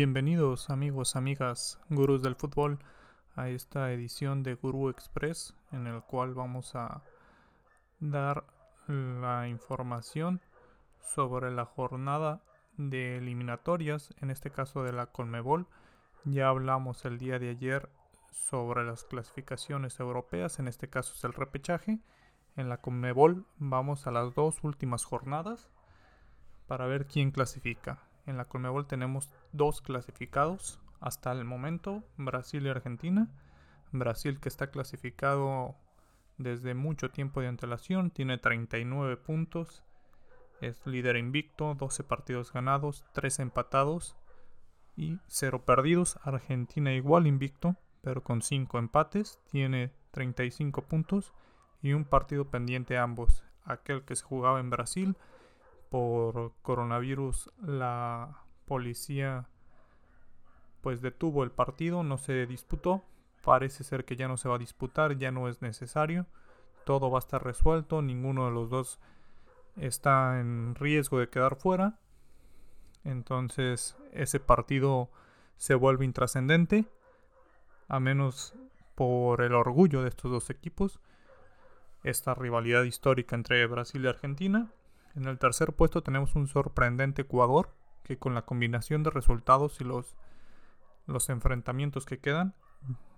[0.00, 2.78] Bienvenidos amigos, amigas, gurús del fútbol
[3.34, 7.02] a esta edición de Gurú Express en el cual vamos a
[7.98, 8.44] dar
[8.86, 10.40] la información
[11.00, 12.44] sobre la jornada
[12.76, 15.66] de eliminatorias, en este caso de la Colmebol.
[16.22, 17.90] Ya hablamos el día de ayer
[18.30, 21.98] sobre las clasificaciones europeas, en este caso es el repechaje.
[22.54, 25.68] En la Colmebol vamos a las dos últimas jornadas
[26.68, 28.07] para ver quién clasifica.
[28.28, 33.30] En la Colmebol tenemos dos clasificados hasta el momento, Brasil y Argentina.
[33.90, 35.76] Brasil que está clasificado
[36.36, 39.82] desde mucho tiempo de antelación, tiene 39 puntos,
[40.60, 44.14] es líder invicto, 12 partidos ganados, 3 empatados
[44.94, 46.18] y 0 perdidos.
[46.22, 51.32] Argentina igual invicto, pero con 5 empates, tiene 35 puntos
[51.80, 55.16] y un partido pendiente ambos, aquel que se jugaba en Brasil
[55.90, 59.48] por coronavirus la policía
[60.80, 63.02] pues detuvo el partido, no se disputó.
[63.42, 66.26] Parece ser que ya no se va a disputar, ya no es necesario.
[66.84, 68.98] Todo va a estar resuelto, ninguno de los dos
[69.76, 71.98] está en riesgo de quedar fuera.
[73.04, 75.10] Entonces ese partido
[75.56, 76.84] se vuelve intrascendente,
[77.88, 78.54] a menos
[78.94, 81.00] por el orgullo de estos dos equipos.
[82.04, 84.70] Esta rivalidad histórica entre Brasil y Argentina
[85.18, 87.74] en el tercer puesto tenemos un sorprendente Ecuador,
[88.04, 90.16] que con la combinación de resultados y los,
[91.06, 92.54] los enfrentamientos que quedan,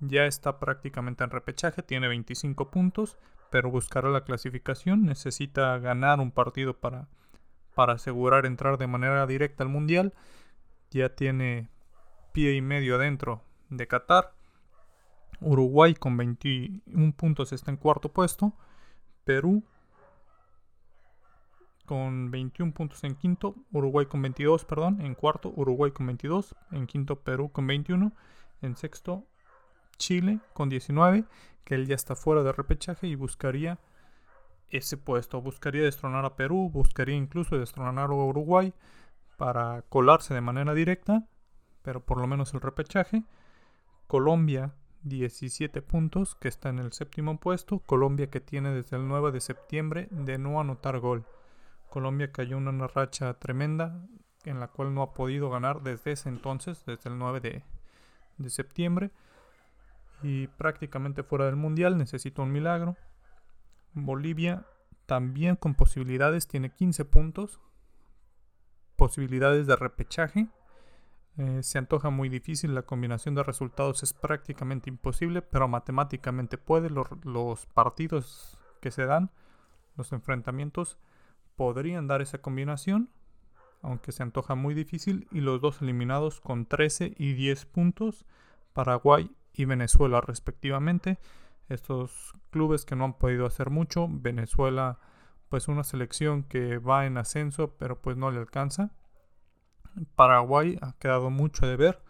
[0.00, 3.16] ya está prácticamente en repechaje, tiene 25 puntos,
[3.50, 7.06] pero buscará la clasificación, necesita ganar un partido para,
[7.76, 10.14] para asegurar entrar de manera directa al Mundial,
[10.90, 11.68] ya tiene
[12.32, 14.34] pie y medio adentro de Qatar,
[15.40, 18.52] Uruguay con 21 puntos está en cuarto puesto,
[19.24, 19.64] Perú
[21.84, 26.86] con 21 puntos en quinto, Uruguay con 22, perdón, en cuarto, Uruguay con 22, en
[26.86, 28.12] quinto, Perú con 21,
[28.62, 29.24] en sexto,
[29.96, 31.24] Chile con 19,
[31.64, 33.78] que él ya está fuera de repechaje y buscaría
[34.68, 38.72] ese puesto, buscaría destronar a Perú, buscaría incluso destronar a Uruguay
[39.36, 41.26] para colarse de manera directa,
[41.82, 43.24] pero por lo menos el repechaje.
[44.06, 44.74] Colombia
[45.04, 47.80] 17 puntos, que está en el séptimo puesto.
[47.80, 51.24] Colombia que tiene desde el 9 de septiembre de no anotar gol.
[51.94, 54.04] Colombia cayó en una racha tremenda
[54.42, 57.62] en la cual no ha podido ganar desde ese entonces, desde el 9 de,
[58.36, 59.12] de septiembre.
[60.20, 62.96] Y prácticamente fuera del mundial, necesita un milagro.
[63.92, 64.66] Bolivia
[65.06, 67.60] también con posibilidades, tiene 15 puntos.
[68.96, 70.48] Posibilidades de repechaje.
[71.36, 76.90] Eh, se antoja muy difícil, la combinación de resultados es prácticamente imposible, pero matemáticamente puede.
[76.90, 79.30] Los, los partidos que se dan,
[79.96, 80.98] los enfrentamientos,
[81.56, 83.10] podrían dar esa combinación,
[83.82, 88.24] aunque se antoja muy difícil, y los dos eliminados con 13 y 10 puntos,
[88.72, 91.18] Paraguay y Venezuela respectivamente.
[91.68, 94.98] Estos clubes que no han podido hacer mucho, Venezuela
[95.48, 98.90] pues una selección que va en ascenso pero pues no le alcanza.
[100.16, 102.02] Paraguay ha quedado mucho de ver,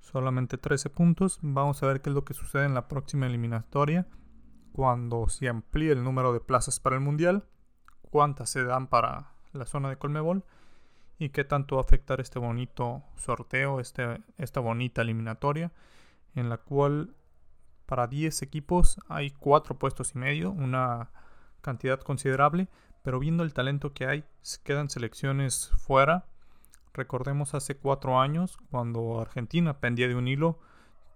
[0.00, 1.38] solamente 13 puntos.
[1.42, 4.06] Vamos a ver qué es lo que sucede en la próxima eliminatoria
[4.72, 7.44] cuando se amplíe el número de plazas para el Mundial
[8.16, 10.42] cuántas se dan para la zona de Colmebol
[11.18, 15.70] y qué tanto va a afectar este bonito sorteo, este, esta bonita eliminatoria,
[16.34, 17.14] en la cual
[17.84, 21.10] para 10 equipos hay 4 puestos y medio, una
[21.60, 22.68] cantidad considerable,
[23.02, 24.24] pero viendo el talento que hay,
[24.64, 26.24] quedan selecciones fuera.
[26.94, 30.58] Recordemos hace 4 años, cuando Argentina pendía de un hilo,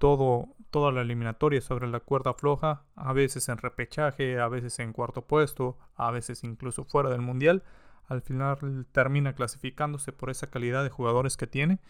[0.00, 4.94] todo, toda la eliminatoria sobre la cuerda floja, a veces en repechaje, a veces en
[4.94, 7.62] cuarto puesto, a veces incluso fuera del mundial.
[8.06, 11.80] Al final termina clasificándose por esa calidad de jugadores que tiene,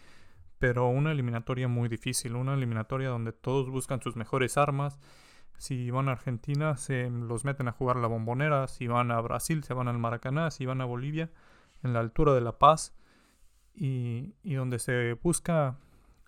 [0.59, 4.99] pero una eliminatoria muy difícil, una eliminatoria donde todos buscan sus mejores armas.
[5.57, 8.67] Si van a Argentina, se los meten a jugar la bombonera.
[8.67, 10.51] Si van a Brasil, se van al Maracaná.
[10.51, 11.29] Si van a Bolivia,
[11.81, 12.93] en la altura de La Paz.
[13.73, 15.77] Y, y donde se busca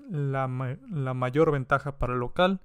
[0.09, 2.61] la, mayor ventaja para el local.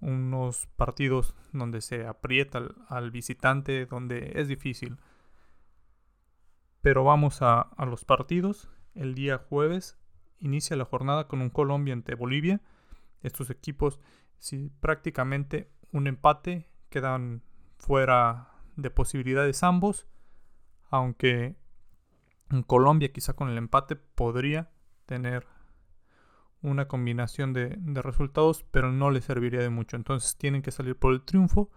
[0.00, 4.98] Unos partidos donde se aprieta al, visitante, donde es difícil.
[6.82, 8.70] Pero vamos a, a los partidos.
[8.94, 9.98] El día jueves
[10.38, 12.60] inicia la jornada con un Colombia ante Bolivia.
[13.22, 14.00] Estos equipos,
[14.38, 17.42] si prácticamente un empate, quedan
[17.78, 20.06] fuera de posibilidades ambos.
[20.90, 21.56] Aunque
[22.50, 24.70] en Colombia quizá con el empate podría
[25.06, 25.46] tener
[26.66, 29.96] una combinación de, resultados, pero no les serviría de mucho.
[29.96, 31.70] Entonces tienen que salir por el triunfo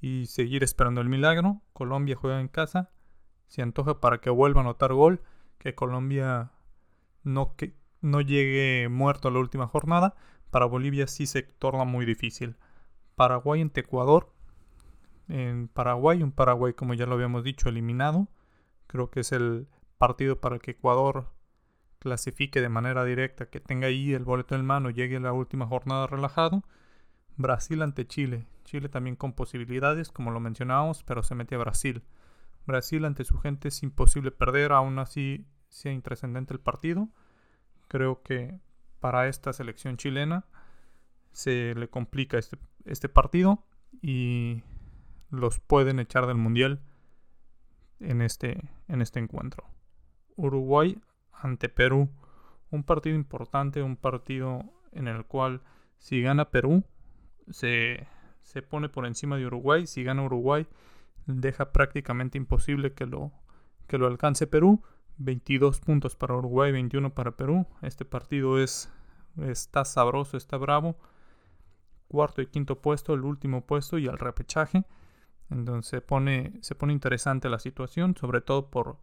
[0.00, 1.62] y seguir esperando el milagro.
[1.72, 2.90] Colombia juega en casa.
[3.48, 5.22] Se antoja para que vuelva a anotar gol.
[5.58, 6.52] Que Colombia
[7.22, 10.14] no, que, no llegue muerto a la última jornada,
[10.50, 12.56] para Bolivia sí se torna muy difícil.
[13.14, 14.32] Paraguay ante Ecuador.
[15.28, 18.28] En Paraguay, un Paraguay como ya lo habíamos dicho, eliminado.
[18.86, 19.66] Creo que es el
[19.98, 21.32] partido para que Ecuador
[21.98, 25.66] clasifique de manera directa, que tenga ahí el boleto en mano, llegue a la última
[25.66, 26.62] jornada relajado.
[27.36, 28.46] Brasil ante Chile.
[28.64, 32.02] Chile también con posibilidades, como lo mencionábamos, pero se mete a Brasil.
[32.66, 37.08] Brasil ante su gente es imposible perder, aún así sea intrascendente el partido.
[37.88, 38.58] Creo que
[39.00, 40.46] para esta selección chilena
[41.32, 43.64] se le complica este, este partido
[44.02, 44.62] y
[45.30, 46.80] los pueden echar del mundial
[48.00, 49.64] en este, en este encuentro.
[50.36, 50.98] Uruguay
[51.40, 52.10] ante Perú.
[52.70, 55.62] Un partido importante, un partido en el cual
[55.98, 56.84] si gana Perú
[57.50, 58.06] se,
[58.42, 59.86] se pone por encima de Uruguay.
[59.86, 60.66] Si gana Uruguay
[61.26, 63.32] deja prácticamente imposible que lo,
[63.86, 64.82] que lo alcance Perú.
[65.18, 67.66] 22 puntos para Uruguay, 21 para Perú.
[67.80, 68.92] Este partido es
[69.38, 70.96] está sabroso, está bravo.
[72.08, 74.84] Cuarto y quinto puesto, el último puesto y el repechaje.
[75.50, 78.98] Entonces se pone, se pone interesante la situación, sobre todo por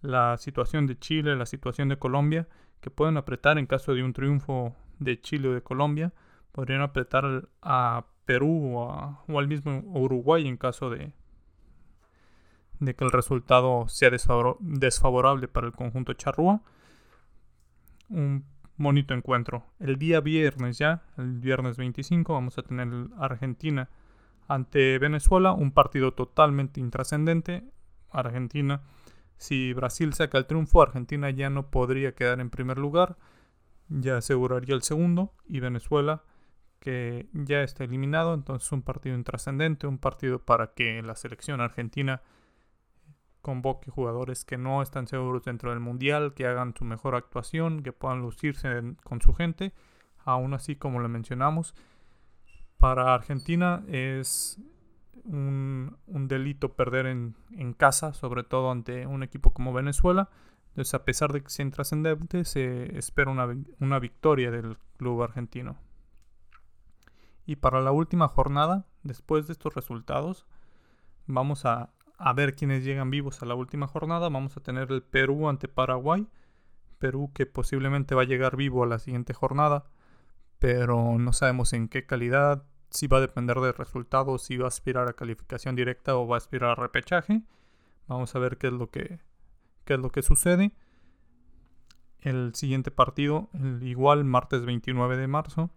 [0.00, 2.48] la situación de Chile, la situación de Colombia,
[2.80, 6.12] que pueden apretar en caso de un triunfo de Chile o de Colombia.
[6.52, 11.12] Podrían apretar a Perú o, al mismo Uruguay en caso de,
[12.80, 14.10] de que el resultado sea
[14.60, 16.60] desfavorable para el conjunto charrúa.
[18.08, 18.44] Un
[18.76, 19.64] bonito encuentro.
[19.80, 23.88] El día viernes ya, el viernes 25, vamos a tener Argentina
[24.46, 27.64] ante Venezuela, un partido totalmente intrascendente.
[28.10, 28.80] Argentina,
[29.38, 33.16] si Brasil saca el triunfo, Argentina ya no podría quedar en primer lugar,
[33.88, 36.24] ya aseguraría el segundo, y Venezuela,
[36.80, 42.22] que ya está eliminado, entonces un partido intrascendente, un partido para que la selección argentina
[43.40, 47.92] convoque jugadores que no están seguros dentro del mundial, que hagan su mejor actuación, que
[47.92, 48.68] puedan lucirse
[49.04, 49.72] con su gente.
[50.24, 51.74] Aún así, como le mencionamos,
[52.78, 54.60] para Argentina es
[55.24, 55.96] un,
[56.28, 57.34] delito perder en,
[57.76, 60.30] casa, sobre todo ante un equipo como Venezuela.
[60.68, 63.48] Entonces, a pesar de que sea intrascendente, se espera una,
[63.80, 65.76] una victoria del club argentino.
[67.46, 70.46] Y para la última jornada, después de estos resultados,
[71.26, 74.28] vamos a a ver quiénes llegan vivos a la última jornada.
[74.28, 76.26] Vamos a tener el Perú ante Paraguay.
[76.98, 79.84] Perú que posiblemente va a llegar vivo a la siguiente jornada.
[80.58, 82.64] Pero no sabemos en qué calidad.
[82.90, 86.36] Si va a depender del resultado, si va a aspirar a calificación directa o va
[86.36, 87.42] a aspirar a repechaje.
[88.06, 89.20] Vamos a ver qué es lo que,
[89.84, 90.72] qué es lo que sucede.
[92.20, 95.70] El siguiente partido, el igual martes 29 de marzo,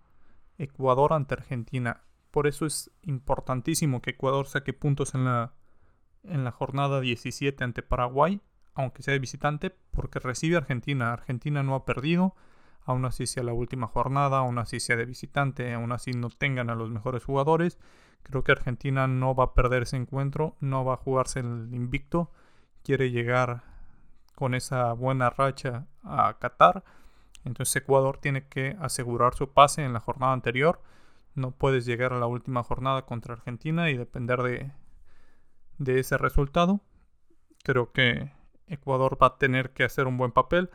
[0.58, 2.04] Ecuador ante Argentina.
[2.32, 5.54] Por eso es importantísimo que Ecuador saque puntos en la
[6.24, 8.42] en la jornada 17 ante Paraguay,
[8.74, 11.14] aunque sea visitante, porque recibe Argentina.
[11.14, 12.36] Argentina no ha perdido,
[12.86, 16.70] aún así sea la última jornada, aún así sea de visitante, aún así no tengan
[16.70, 17.78] a los mejores jugadores.
[18.24, 22.32] Creo que Argentina no va a perder ese encuentro, no va a jugarse el invicto,
[22.84, 23.64] quiere llegar
[24.36, 26.84] con esa buena racha a Qatar.
[27.44, 30.82] Entonces Ecuador tiene que asegurar su pase en la jornada anterior.
[31.34, 34.72] No puedes llegar a la última jornada contra Argentina y depender de,
[35.78, 36.82] de ese resultado.
[37.64, 38.32] Creo que
[38.68, 40.70] Ecuador va a tener que hacer un buen papel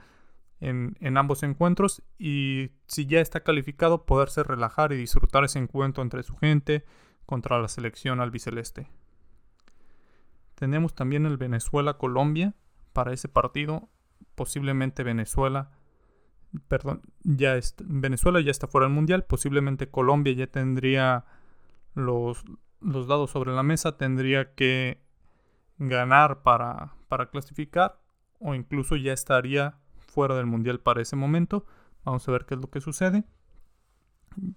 [0.61, 6.23] en, ambos encuentros y si ya está calificado poderse relajar y disfrutar ese encuentro entre
[6.23, 6.85] su gente
[7.27, 8.89] contra la selección albiceleste.
[10.55, 12.55] Tenemos también el Venezuela-Colombia
[12.93, 13.91] para ese partido.
[14.35, 15.71] Posiblemente Venezuela,
[16.69, 19.25] perdón, ya Venezuela ya está fuera del mundial.
[19.25, 21.27] Posiblemente Colombia ya tendría
[21.95, 22.43] los,
[22.81, 25.03] los dados sobre la mesa, tendría que
[25.79, 28.01] ganar para, para clasificar
[28.39, 29.79] o incluso ya estaría
[30.17, 31.67] fuera del mundial para ese momento.
[32.03, 33.25] Vamos a ver qué es lo que sucede.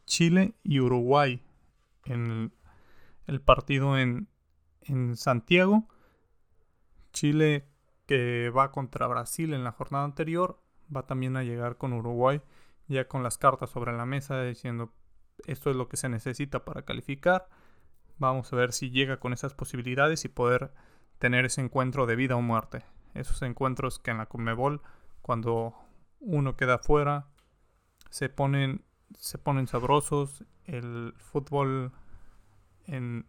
[0.06, 1.44] Chile y Uruguay
[2.06, 2.54] en
[3.28, 4.30] el, partido en,
[4.84, 5.90] en Santiago.
[7.12, 7.68] Chile
[8.06, 10.62] que va contra Brasil en la jornada anterior
[10.96, 12.42] va también a llegar con Uruguay
[12.88, 14.94] ya con las cartas sobre la mesa diciendo
[15.46, 17.50] esto es lo que se necesita para calificar.
[18.18, 20.74] Vamos a ver si llega con esas posibilidades y poder
[21.18, 22.86] tener ese encuentro de vida o muerte.
[23.14, 24.82] Esos encuentros que en la Conmebol,
[25.30, 25.76] cuando
[26.22, 27.28] uno queda fuera,
[28.10, 28.84] se ponen,
[29.16, 30.44] se ponen sabrosos.
[30.66, 31.92] El fútbol
[32.88, 33.28] en,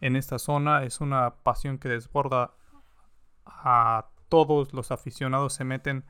[0.00, 2.54] en esta zona es una pasión que desborda
[3.46, 6.04] a todos los aficionados se meten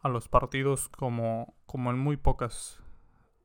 [0.00, 2.78] a los partidos como, como en muy pocas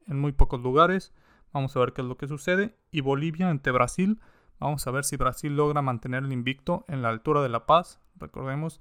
[0.05, 1.15] en muy pocos lugares
[1.51, 2.77] Vamos a ver qué es lo que sucede.
[2.91, 4.21] Y Bolivia ante Brasil.
[4.59, 7.99] Vamos a ver si Brasil logra mantener el invicto en la altura de La Paz.
[8.17, 8.79] Recordemos,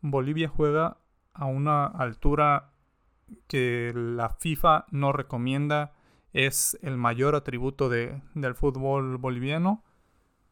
[0.00, 0.96] Bolivia juega
[1.38, 2.72] a una altura
[3.46, 5.92] que la FIFA no recomienda
[6.32, 9.84] es el mayor atributo de, del fútbol boliviano,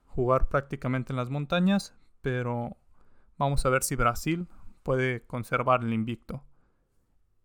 [0.06, 2.76] jugar prácticamente en las montañas, pero
[3.36, 4.46] vamos a ver si Brasil
[4.82, 6.44] puede conservar el invicto.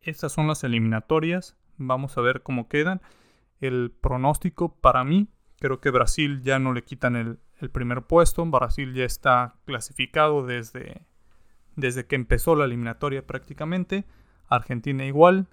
[0.01, 3.01] Estas son las eliminatorias, vamos a ver cómo quedan.
[3.59, 5.29] El pronóstico para mí,
[5.59, 10.45] creo que Brasil ya no le quitan el, el primer puesto, Brasil ya está clasificado
[10.45, 11.05] desde,
[11.75, 14.05] desde que empezó la eliminatoria prácticamente.
[14.47, 15.47] Argentina igual.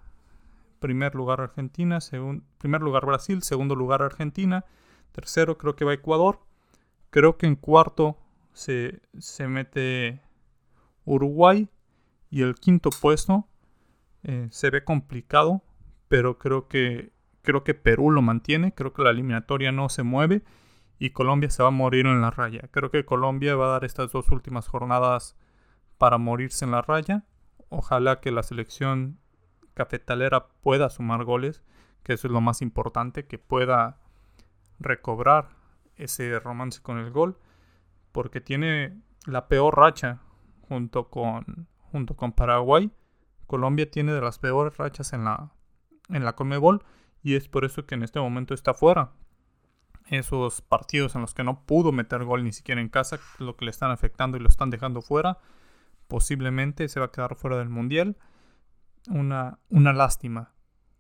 [0.81, 1.99] Primer lugar Argentina,
[2.59, 4.65] primer lugar Brasil, segundo lugar Argentina,
[5.11, 6.39] tercero creo que va Ecuador.
[7.11, 8.17] Creo que en cuarto
[8.53, 10.23] se, se mete
[11.05, 11.69] Uruguay
[12.31, 13.49] y el quinto puesto
[14.23, 15.63] eh, se ve complicado,
[16.09, 20.43] pero creo que creo que Perú lo mantiene, creo que la eliminatoria no se mueve
[20.99, 22.69] y Colombia se va a morir en la raya.
[22.71, 25.37] Creo que Colombia va a dar estas dos últimas jornadas
[25.99, 27.25] para morirse en la raya.
[27.69, 29.19] Ojalá que la selección
[29.75, 31.63] cafetalera pueda sumar goles,
[32.03, 34.01] que eso es lo más importante, que pueda
[34.79, 35.51] recobrar
[35.97, 37.39] ese romance con el gol,
[38.13, 40.21] porque tiene la peor racha
[40.69, 42.91] junto con, junto con Paraguay.
[43.47, 45.53] Colombia tiene de las peores rachas en la,
[46.09, 46.85] en la Conmebol
[47.23, 49.13] y es por eso que en este momento está fuera.
[50.07, 53.65] Esos partidos en los que no pudo meter gol ni siquiera en casa, lo que
[53.65, 55.39] le están afectando y lo están dejando fuera,
[56.09, 58.17] posiblemente se va a quedar fuera del mundial.
[59.09, 60.53] Una, una lástima.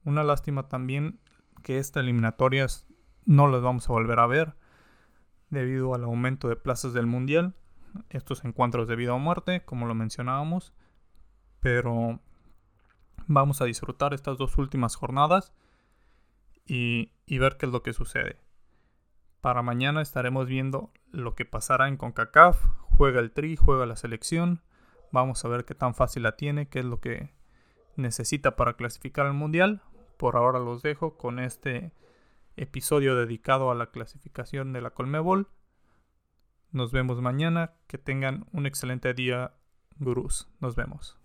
[0.04, 1.18] Una lástima también
[1.62, 2.86] que estas eliminatorias
[3.24, 4.54] no las vamos a volver a ver
[5.50, 7.54] debido al aumento de plazas del mundial.
[8.10, 10.72] Estos encuentros de vida o muerte, como lo mencionábamos.
[11.60, 12.20] Pero
[13.26, 15.52] vamos a disfrutar estas dos últimas jornadas
[16.64, 18.40] y, y ver qué es lo que sucede.
[19.40, 22.64] Para mañana estaremos viendo lo que pasará en CONCACAF.
[22.96, 24.62] Juega el Tri, juega la selección.
[25.12, 27.32] Vamos a ver qué tan fácil la tiene, qué es lo que
[27.96, 29.82] necesita para clasificar al Mundial.
[30.16, 31.92] Por ahora los dejo con este
[32.56, 35.48] episodio dedicado a la clasificación de la Colmebol.
[36.72, 37.72] Nos vemos mañana.
[37.86, 39.54] Que tengan un excelente día,
[39.98, 40.48] gurús.
[40.60, 41.17] Nos vemos.